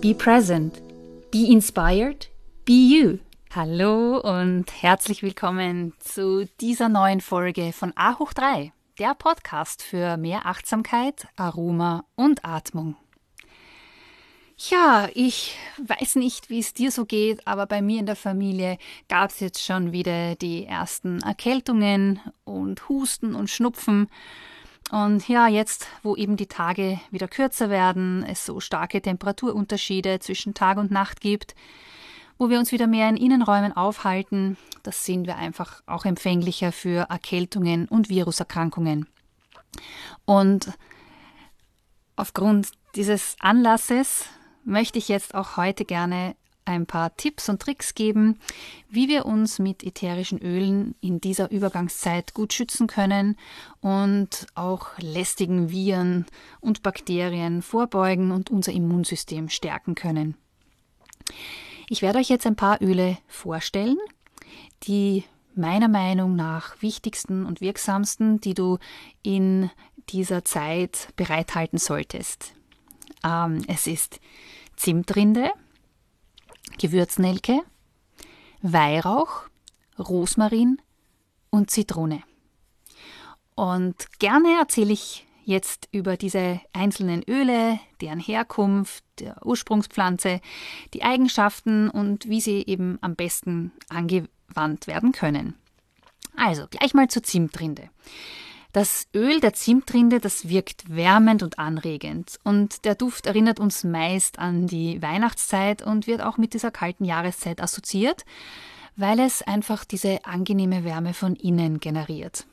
[0.00, 0.80] Be present.
[1.32, 2.28] Be inspired.
[2.64, 3.18] Be you.
[3.52, 10.16] Hallo und herzlich willkommen zu dieser neuen Folge von A hoch 3, der Podcast für
[10.16, 12.94] mehr Achtsamkeit, Aroma und Atmung.
[14.70, 18.78] Ja, ich weiß nicht, wie es dir so geht, aber bei mir in der Familie
[19.08, 24.08] gab es jetzt schon wieder die ersten Erkältungen und Husten und Schnupfen.
[24.90, 30.54] Und ja, jetzt, wo eben die Tage wieder kürzer werden, es so starke Temperaturunterschiede zwischen
[30.54, 31.54] Tag und Nacht gibt,
[32.38, 37.10] wo wir uns wieder mehr in Innenräumen aufhalten, das sind wir einfach auch empfänglicher für
[37.10, 39.06] Erkältungen und Viruserkrankungen.
[40.24, 40.72] Und
[42.16, 44.26] aufgrund dieses Anlasses
[44.64, 46.34] möchte ich jetzt auch heute gerne
[46.68, 48.38] ein paar Tipps und Tricks geben,
[48.88, 53.36] wie wir uns mit ätherischen Ölen in dieser Übergangszeit gut schützen können
[53.80, 56.26] und auch lästigen Viren
[56.60, 60.36] und Bakterien vorbeugen und unser Immunsystem stärken können.
[61.88, 63.98] Ich werde euch jetzt ein paar Öle vorstellen,
[64.84, 65.24] die
[65.54, 68.78] meiner Meinung nach wichtigsten und wirksamsten, die du
[69.22, 69.70] in
[70.10, 72.54] dieser Zeit bereithalten solltest.
[73.24, 74.20] Ähm, es ist
[74.76, 75.50] Zimtrinde,
[76.78, 77.60] Gewürznelke,
[78.62, 79.42] Weihrauch,
[79.98, 80.80] Rosmarin
[81.50, 82.22] und Zitrone.
[83.54, 90.40] Und gerne erzähle ich jetzt über diese einzelnen Öle, deren Herkunft, der Ursprungspflanze,
[90.94, 95.54] die Eigenschaften und wie sie eben am besten angewandt werden können.
[96.36, 97.88] Also gleich mal zur Zimtrinde.
[98.78, 104.38] Das Öl der Zimtrinde, das wirkt wärmend und anregend und der Duft erinnert uns meist
[104.38, 108.24] an die Weihnachtszeit und wird auch mit dieser kalten Jahreszeit assoziiert,
[108.94, 112.46] weil es einfach diese angenehme Wärme von innen generiert.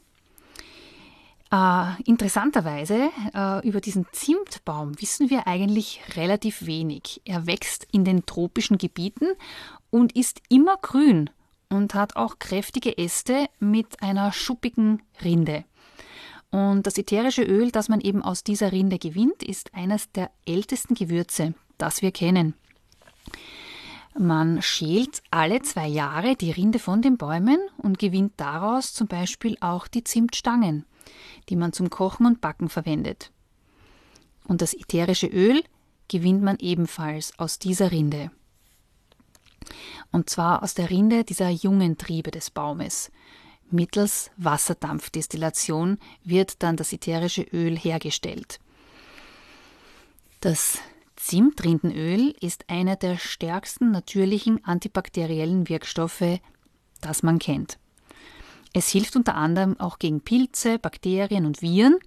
[1.51, 7.21] Äh, interessanterweise, äh, über diesen Zimtbaum wissen wir eigentlich relativ wenig.
[7.25, 9.27] Er wächst in den tropischen Gebieten
[9.91, 11.29] und ist immer grün
[11.69, 15.65] und hat auch kräftige Äste mit einer schuppigen Rinde.
[16.55, 20.93] Und das ätherische Öl, das man eben aus dieser Rinde gewinnt, ist eines der ältesten
[20.93, 22.53] Gewürze, das wir kennen.
[24.17, 29.57] Man schält alle zwei Jahre die Rinde von den Bäumen und gewinnt daraus zum Beispiel
[29.59, 30.85] auch die Zimtstangen,
[31.49, 33.31] die man zum Kochen und Backen verwendet.
[34.47, 35.61] Und das ätherische Öl
[36.07, 38.31] gewinnt man ebenfalls aus dieser Rinde.
[40.09, 43.11] Und zwar aus der Rinde dieser jungen Triebe des Baumes.
[43.75, 48.59] Mittels Wasserdampfdestillation wird dann das ätherische Öl hergestellt.
[50.41, 50.79] Das
[51.15, 56.39] Zimtrindenöl ist einer der stärksten natürlichen antibakteriellen Wirkstoffe,
[57.01, 57.77] das man kennt.
[58.73, 61.97] Es hilft unter anderem auch gegen Pilze, Bakterien und Viren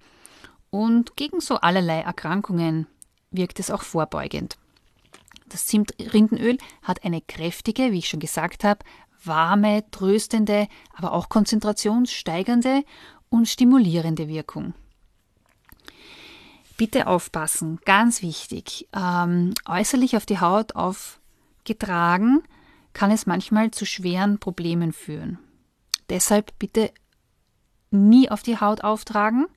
[0.69, 2.87] und gegen so allerlei Erkrankungen
[3.31, 4.57] wirkt es auch vorbeugend.
[5.49, 8.85] Das Zimtrindenöl hat eine kräftige, wie ich schon gesagt habe,
[9.23, 12.83] warme, tröstende, aber auch konzentrationssteigernde
[13.29, 14.73] und stimulierende Wirkung.
[16.77, 18.87] Bitte aufpassen, ganz wichtig.
[18.95, 22.41] Ähm, äußerlich auf die Haut aufgetragen
[22.93, 25.39] kann es manchmal zu schweren Problemen führen.
[26.09, 26.91] Deshalb bitte
[27.91, 29.47] nie auf die Haut auftragen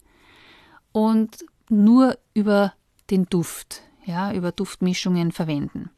[0.92, 2.74] und nur über
[3.10, 5.90] den Duft, ja, über Duftmischungen verwenden.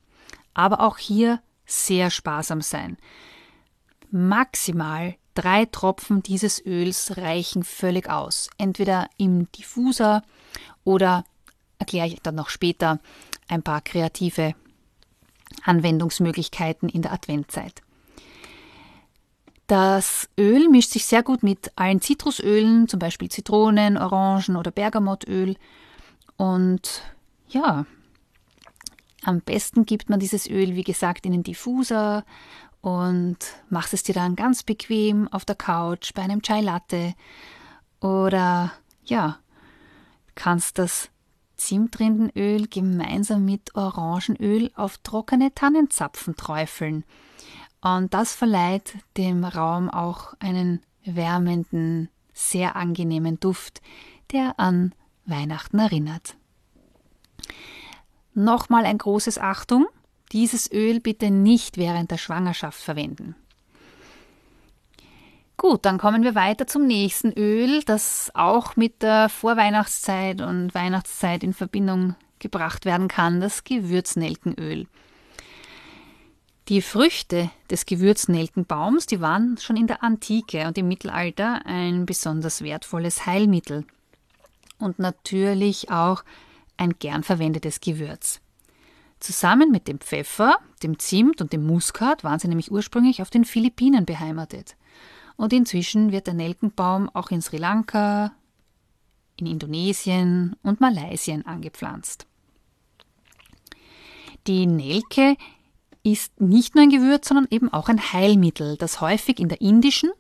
[0.52, 2.96] Aber auch hier sehr sparsam sein.
[4.14, 8.48] Maximal drei Tropfen dieses Öls reichen völlig aus.
[8.58, 10.22] Entweder im Diffuser
[10.84, 11.24] oder,
[11.80, 13.00] erkläre ich dann noch später,
[13.48, 14.54] ein paar kreative
[15.64, 17.82] Anwendungsmöglichkeiten in der Adventzeit.
[19.66, 25.56] Das Öl mischt sich sehr gut mit allen Zitrusölen, zum Beispiel Zitronen, Orangen oder Bergamottöl.
[26.36, 27.02] Und
[27.48, 27.84] ja,
[29.24, 32.24] Am besten gibt man dieses Öl, wie gesagt, in den Diffuser
[32.84, 33.38] und
[33.70, 37.14] machst es dir dann ganz bequem auf der Couch bei einem Chai Latte
[37.98, 38.72] oder
[39.06, 39.38] ja,
[40.34, 41.08] kannst das
[41.56, 47.04] Zimtrindenöl gemeinsam mit Orangenöl auf trockene Tannenzapfen träufeln.
[47.80, 53.80] Und das verleiht dem Raum auch einen wärmenden, sehr angenehmen Duft,
[54.30, 54.94] der an
[55.24, 56.36] Weihnachten erinnert.
[58.34, 59.86] Nochmal ein großes Achtung,
[60.34, 63.36] dieses Öl bitte nicht während der Schwangerschaft verwenden.
[65.56, 71.44] Gut, dann kommen wir weiter zum nächsten Öl, das auch mit der Vorweihnachtszeit und Weihnachtszeit
[71.44, 74.86] in Verbindung gebracht werden kann, das Gewürznelkenöl.
[76.68, 82.62] Die Früchte des Gewürznelkenbaums, die waren schon in der Antike und im Mittelalter ein besonders
[82.62, 83.84] wertvolles Heilmittel
[84.78, 86.24] und natürlich auch
[86.76, 88.40] ein gern verwendetes Gewürz.
[89.24, 93.46] Zusammen mit dem Pfeffer, dem Zimt und dem Muskat waren sie nämlich ursprünglich auf den
[93.46, 94.76] Philippinen beheimatet.
[95.36, 98.34] Und inzwischen wird der Nelkenbaum auch in Sri Lanka,
[99.36, 102.26] in Indonesien und Malaysia angepflanzt.
[104.46, 105.38] Die Nelke
[106.02, 110.10] ist nicht nur ein Gewürz, sondern eben auch ein Heilmittel, das häufig in der indischen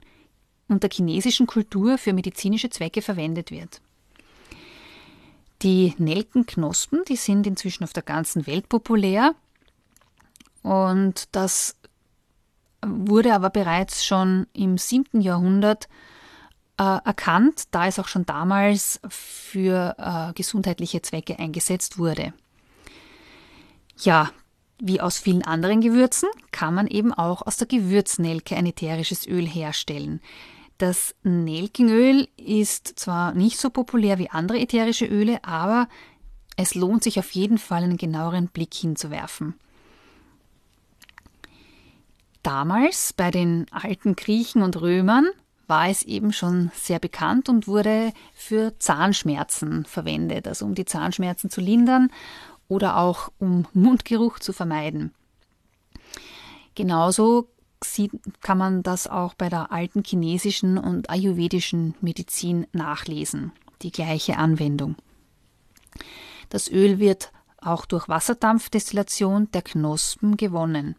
[0.68, 3.82] und der chinesischen Kultur für medizinische Zwecke verwendet wird.
[5.62, 9.34] Die Nelkenknospen, die sind inzwischen auf der ganzen Welt populär
[10.62, 11.76] und das
[12.84, 15.20] wurde aber bereits schon im 7.
[15.20, 15.88] Jahrhundert
[16.78, 22.32] äh, erkannt, da es auch schon damals für äh, gesundheitliche Zwecke eingesetzt wurde.
[23.98, 24.30] Ja,
[24.80, 29.46] wie aus vielen anderen Gewürzen kann man eben auch aus der Gewürznelke ein ätherisches Öl
[29.46, 30.20] herstellen.
[30.78, 35.88] Das Nelkenöl ist zwar nicht so populär wie andere ätherische Öle, aber
[36.56, 39.54] es lohnt sich auf jeden Fall einen genaueren Blick hinzuwerfen.
[42.42, 45.26] Damals bei den alten Griechen und Römern
[45.66, 51.48] war es eben schon sehr bekannt und wurde für Zahnschmerzen verwendet, also um die Zahnschmerzen
[51.48, 52.10] zu lindern
[52.68, 55.14] oder auch um Mundgeruch zu vermeiden.
[56.74, 57.48] Genauso
[57.84, 63.52] sieht, kann man das auch bei der alten chinesischen und ayurvedischen Medizin nachlesen,
[63.82, 64.96] die gleiche Anwendung.
[66.48, 70.96] Das Öl wird auch durch Wasserdampfdestillation der Knospen gewonnen.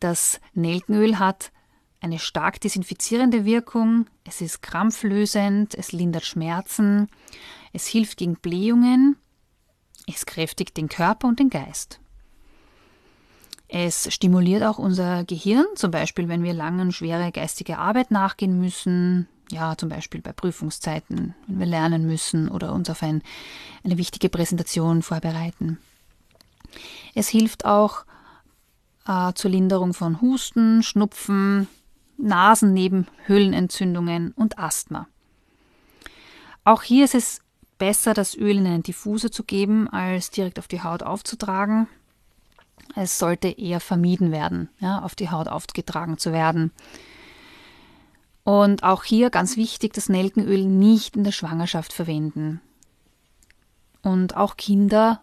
[0.00, 1.52] Das Nelkenöl hat
[2.00, 7.08] eine stark desinfizierende Wirkung, es ist krampflösend, es lindert Schmerzen,
[7.72, 9.16] es hilft gegen Blähungen,
[10.06, 12.00] es kräftigt den Körper und den Geist.
[13.68, 18.60] Es stimuliert auch unser Gehirn, zum Beispiel wenn wir lange und schwere geistige Arbeit nachgehen
[18.60, 23.22] müssen, ja, zum Beispiel bei Prüfungszeiten, wenn wir lernen müssen oder uns auf ein,
[23.84, 25.78] eine wichtige Präsentation vorbereiten.
[27.14, 28.04] Es hilft auch
[29.06, 31.68] äh, zur Linderung von Husten, Schnupfen,
[32.18, 35.06] Nasennebenhöhlenentzündungen und Asthma.
[36.64, 37.40] Auch hier ist es
[37.78, 41.86] besser, das Öl in einen Diffuser zu geben, als direkt auf die Haut aufzutragen.
[42.94, 46.72] Es sollte eher vermieden werden, ja, auf die Haut aufgetragen zu werden.
[48.44, 52.60] Und auch hier ganz wichtig, das Nelkenöl nicht in der Schwangerschaft verwenden.
[54.02, 55.22] Und auch Kinder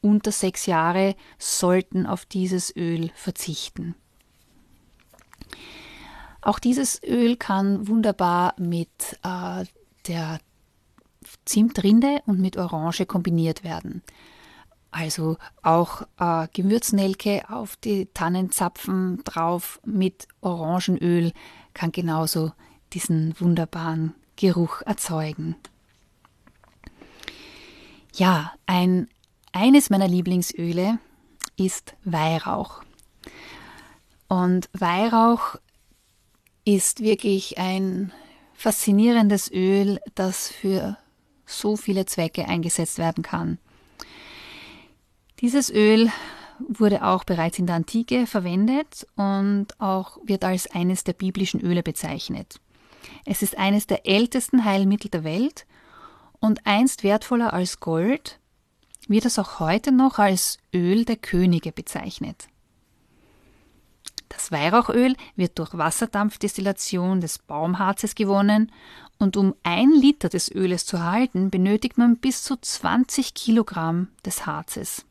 [0.00, 3.94] unter sechs Jahre sollten auf dieses Öl verzichten.
[6.40, 9.64] Auch dieses Öl kann wunderbar mit äh,
[10.06, 10.38] der
[11.44, 14.02] Zimtrinde und mit Orange kombiniert werden.
[14.90, 21.32] Also auch äh, Gewürznelke auf die Tannenzapfen drauf mit Orangenöl
[21.74, 22.52] kann genauso
[22.92, 25.56] diesen wunderbaren Geruch erzeugen.
[28.14, 29.08] Ja, ein
[29.52, 30.98] eines meiner Lieblingsöle
[31.56, 32.82] ist Weihrauch.
[34.28, 35.56] Und Weihrauch
[36.64, 38.12] ist wirklich ein
[38.54, 40.98] faszinierendes Öl, das für
[41.46, 43.58] so viele Zwecke eingesetzt werden kann.
[45.40, 46.10] Dieses Öl
[46.58, 51.82] wurde auch bereits in der Antike verwendet und auch wird als eines der biblischen Öle
[51.84, 52.60] bezeichnet.
[53.24, 55.66] Es ist eines der ältesten Heilmittel der Welt
[56.40, 58.40] und einst wertvoller als Gold
[59.06, 62.48] wird es auch heute noch als Öl der Könige bezeichnet.
[64.28, 68.70] Das Weihrauchöl wird durch Wasserdampfdestillation des Baumharzes gewonnen
[69.18, 74.44] und um ein Liter des Öles zu erhalten, benötigt man bis zu 20 Kilogramm des
[74.44, 75.06] Harzes.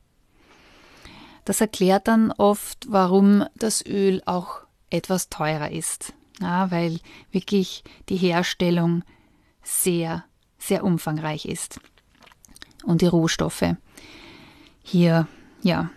[1.48, 6.14] Das erklärt dann oft, warum das Öl auch etwas teurer ist.
[6.42, 7.00] Ja, weil
[7.32, 9.06] wirklich die Herstellung
[9.64, 10.26] sehr,
[10.58, 11.80] sehr umfangreich ist
[12.84, 13.78] und die Rohstoffe
[14.84, 15.30] hier
[15.62, 15.90] ja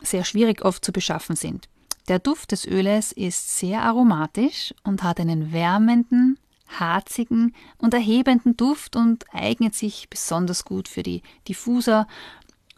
[0.00, 1.68] sehr schwierig oft zu beschaffen sind.
[2.06, 6.38] Der Duft des Öles ist sehr aromatisch und hat einen wärmenden,
[6.68, 12.06] harzigen und erhebenden Duft und eignet sich besonders gut für die Diffuser,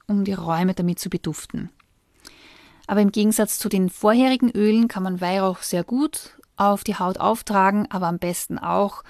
[0.07, 1.71] um die Räume damit zu beduften.
[2.87, 7.19] Aber im Gegensatz zu den vorherigen Ölen kann man Weihrauch sehr gut auf die Haut
[7.19, 9.03] auftragen, aber am besten auch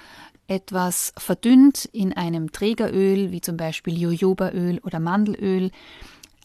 [0.47, 5.71] etwas verdünnt in einem Trägeröl, wie zum Beispiel Jojobaöl oder Mandelöl,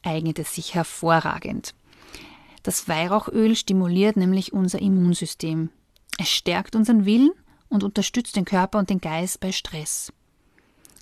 [0.02, 1.74] eignet es sich hervorragend.
[2.62, 5.70] Das Weihrauchöl stimuliert nämlich unser Immunsystem.
[6.18, 7.30] Es stärkt unseren Willen
[7.68, 10.12] und unterstützt den Körper und den Geist bei Stress.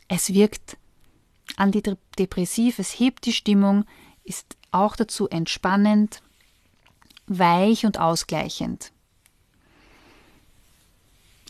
[0.06, 0.77] Es wirkt
[1.58, 3.84] antidepressiv, es hebt die Stimmung,
[4.24, 6.22] ist auch dazu entspannend,
[7.26, 8.92] weich und ausgleichend.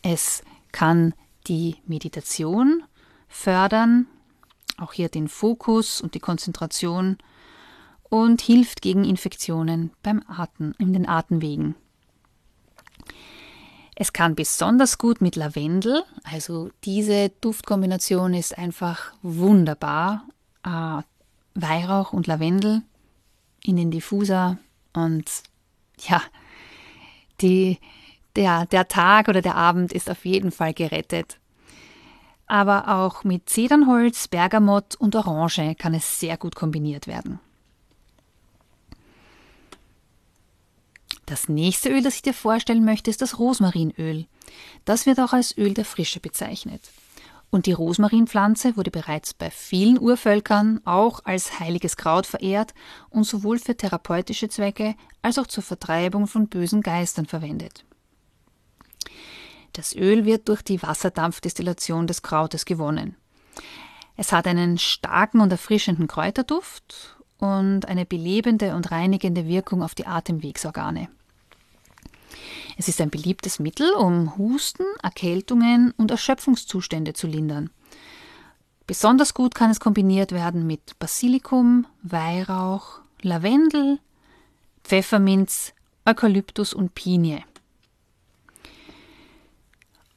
[0.03, 1.15] Es kann
[1.47, 2.85] die Meditation
[3.29, 4.07] fördern,
[4.77, 7.19] auch hier den Fokus und die Konzentration
[8.05, 11.75] und hilft gegen Infektionen beim Atmen, in den Atemwegen.
[14.01, 20.23] Es kann besonders gut mit Lavendel, also diese Duftkombination ist einfach wunderbar.
[20.65, 21.03] Äh,
[21.57, 22.83] Weihrauch und Lavendel
[23.65, 24.59] in den Diffuser
[24.93, 25.25] und
[25.99, 26.23] ja,
[27.41, 27.81] die,
[28.37, 31.41] der, der Tag oder der Abend ist auf jeden Fall gerettet.
[32.47, 37.41] Aber auch mit Zedernholz, Bergamott und Orange kann es sehr gut kombiniert werden.
[41.29, 44.27] Das nächste Öl, das ich dir vorstellen möchte, ist das Rosmarinöl.
[44.87, 46.81] Das wird auch als Öl der Frische bezeichnet.
[47.51, 52.73] Und die Rosmarinpflanze wurde bereits bei vielen Urvölkern auch als heiliges Kraut verehrt
[53.11, 57.85] und sowohl für therapeutische Zwecke als auch zur Vertreibung von bösen Geistern verwendet.
[59.75, 63.17] Das Öl wird durch die Wasserdampfdestillation des Krautes gewonnen.
[64.17, 70.07] Es hat einen starken und erfrischenden Kräuterduft und eine belebende und reinigende Wirkung auf die
[70.07, 71.11] Atemwegsorgane.
[72.79, 77.71] Es ist ein beliebtes Mittel, um Husten, Erkältungen und Erschöpfungszustände zu lindern.
[78.87, 83.99] Besonders gut kann es kombiniert werden mit Basilikum, Weihrauch, Lavendel,
[84.85, 85.75] Pfefferminz,
[86.07, 87.43] Eukalyptus und Pinie.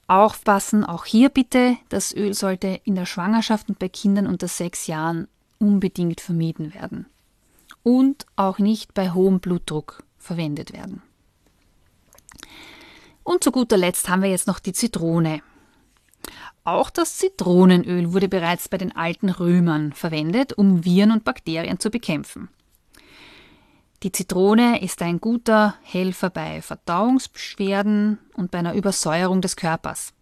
[0.05, 4.85] Aufpassen, auch hier bitte, das Öl sollte in der Schwangerschaft und bei Kindern unter sechs
[4.85, 5.27] Jahren
[5.57, 7.07] unbedingt vermieden werden.
[7.81, 11.01] Und auch nicht bei hohem Blutdruck verwendet werden.
[13.23, 15.41] Und zu guter Letzt haben wir jetzt noch die Zitrone.
[16.63, 21.89] Auch das Zitronenöl wurde bereits bei den alten Römern verwendet, um Viren und Bakterien zu
[21.89, 22.49] bekämpfen.
[24.03, 30.13] Die Zitrone ist ein guter Helfer bei Verdauungsbeschwerden und bei einer Übersäuerung des Körpers.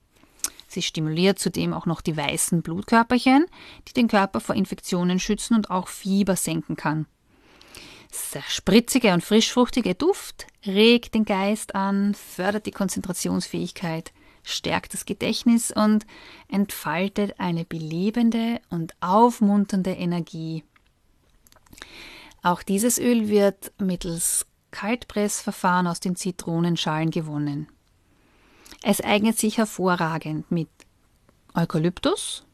[0.67, 3.45] Sie stimuliert zudem auch noch die weißen Blutkörperchen,
[3.87, 7.05] die den Körper vor Infektionen schützen und auch Fieber senken kann.
[8.33, 14.11] Der spritzige und frischfruchtige Duft regt den Geist an, fördert die Konzentrationsfähigkeit,
[14.43, 16.05] stärkt das Gedächtnis und
[16.47, 20.63] entfaltet eine belebende und aufmunternde Energie.
[22.41, 27.67] Auch dieses Öl wird mittels Kaltpressverfahren aus den Zitronenschalen gewonnen.
[28.81, 30.69] Es eignet sich hervorragend mit
[31.53, 32.45] Eukalyptus,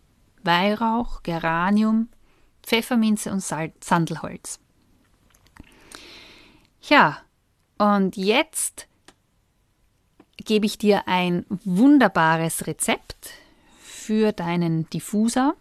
[0.44, 2.10] Weihrauch, Geranium,
[2.64, 4.60] Pfefferminze und Sandelholz.
[6.88, 7.18] Ja,
[7.80, 8.88] und jetzt
[10.38, 13.32] gebe ich dir ein wunderbares Rezept
[13.80, 15.56] für deinen Diffuser,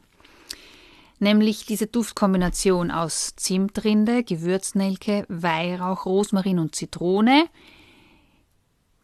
[1.21, 7.47] nämlich diese Duftkombination aus Zimtrinde, Gewürznelke, Weihrauch, Rosmarin und Zitrone.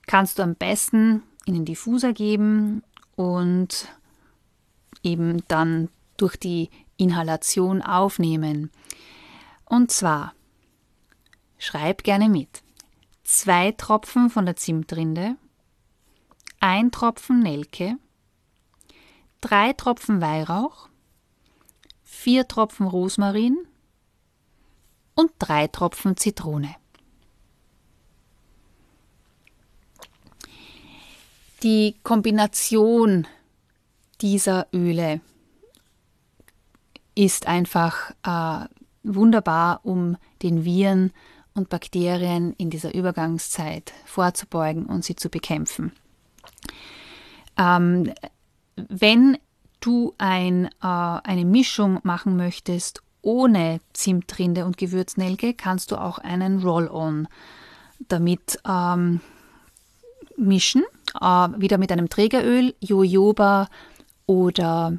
[0.06, 2.82] Kannst du am besten in den Diffuser geben
[3.16, 3.88] und
[5.02, 8.70] eben dann durch die Inhalation aufnehmen.
[9.64, 10.34] Und zwar
[11.62, 12.62] Schreib gerne mit.
[13.22, 15.36] Zwei Tropfen von der Zimtrinde,
[16.58, 17.98] ein Tropfen Nelke,
[19.42, 20.88] drei Tropfen Weihrauch,
[22.02, 23.58] vier Tropfen Rosmarin
[25.14, 26.74] und drei Tropfen Zitrone.
[31.62, 33.28] Die Kombination
[34.22, 35.20] dieser Öle
[37.14, 38.66] ist einfach äh,
[39.02, 41.12] wunderbar, um den Viren
[41.54, 45.92] und Bakterien in dieser Übergangszeit vorzubeugen und sie zu bekämpfen.
[47.56, 48.12] Ähm,
[48.76, 49.38] wenn
[49.80, 56.62] du ein, äh, eine Mischung machen möchtest ohne Zimtrinde und Gewürznelke, kannst du auch einen
[56.62, 57.28] Roll-On
[58.08, 59.20] damit ähm,
[60.36, 60.84] mischen.
[61.20, 63.68] Äh, wieder mit einem Trägeröl, Jojoba
[64.26, 64.98] oder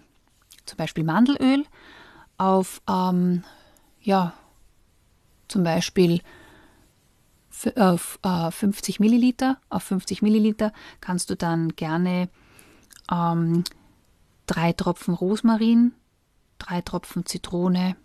[0.66, 1.66] zum Beispiel Mandelöl
[2.38, 3.44] auf ähm,
[4.02, 4.34] ja,
[5.48, 6.22] zum Beispiel
[7.76, 9.58] auf äh, 50 Milliliter.
[9.70, 12.30] Auf 50 Milliliter kannst du dann gerne
[13.12, 13.64] ähm,
[14.48, 15.94] drei Tropfen Rosmarin,
[16.58, 17.96] drei Tropfen Zitrone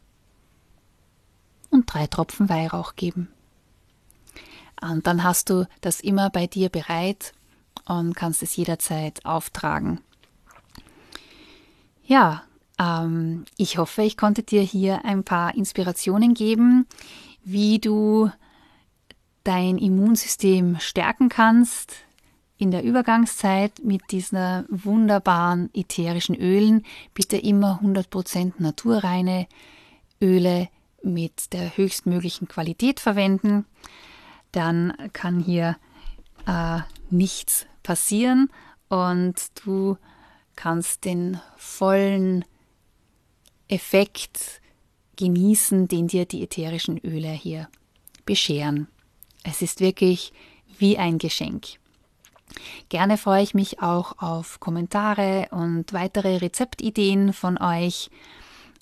[1.71, 3.29] und drei Tropfen Weihrauch geben.
[4.81, 7.33] Und dann hast du das immer bei dir bereit
[7.87, 10.01] und kannst es jederzeit auftragen.
[12.05, 12.45] Ja,
[12.79, 16.87] ähm, ich hoffe, ich konnte dir hier ein paar Inspirationen geben,
[17.43, 18.31] wie du
[19.47, 21.95] dein Immunsystem stärken kannst
[22.59, 26.85] in der Übergangszeit mit diesen wunderbaren ätherischen Ölen.
[27.15, 29.47] Bitte immer 100% naturreine
[30.21, 30.69] Öle
[31.03, 33.67] mit der höchstmöglichen Qualität verwenden.
[34.51, 35.77] Dann kann hier
[36.47, 38.51] äh, nichts passieren
[38.89, 39.35] und
[39.65, 39.97] du
[40.57, 42.45] kannst den vollen
[43.69, 44.61] Effekt
[45.17, 47.69] genießen, den dir die ätherischen Öle hier
[48.25, 48.89] bescheren.
[49.49, 50.33] Es ist wirklich
[50.79, 51.79] wie ein Geschenk.
[52.89, 58.11] Gerne freue ich mich auch auf Kommentare und weitere Rezeptideen von euch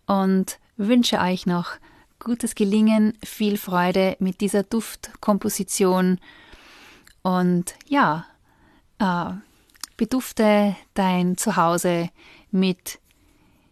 [0.07, 1.73] und wünsche euch noch
[2.19, 6.19] gutes Gelingen, viel Freude mit dieser Duftkomposition
[7.23, 8.27] und ja,
[8.99, 9.33] äh,
[9.97, 12.11] bedufte dein Zuhause
[12.51, 12.99] mit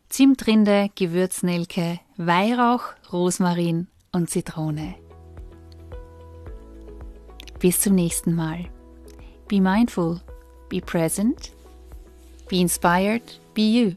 [0.08, 5.01] Zimtrinde, Gewürznelke, Weihrauch, Rosmarin und Zitrone.
[7.62, 8.64] Bis zum nächsten Mal.
[9.46, 10.20] Be mindful,
[10.68, 11.52] be present,
[12.48, 13.22] be inspired,
[13.54, 13.92] be you.